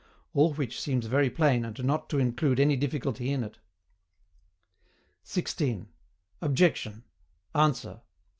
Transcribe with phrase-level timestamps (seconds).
[0.33, 3.59] All which seems very plain and not to include any difficulty in it.
[5.21, 5.89] 16.
[6.41, 7.03] OBJECTION.
[7.53, 8.01] ANSWER.